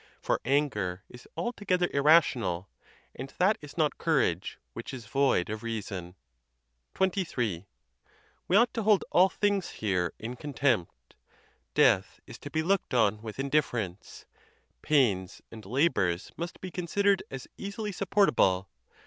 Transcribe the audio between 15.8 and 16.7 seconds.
bors must